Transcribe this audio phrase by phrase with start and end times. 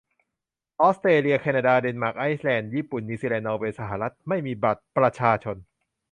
[0.81, 5.57] ออสเตรเลีย แคนาดา เดนมาร์ก ไอร์แลนด์ ญี่ปุ่น นิวซีแลนด์ นอร์เวย์ สหรัฐ ไม่มีบัตรประชาชน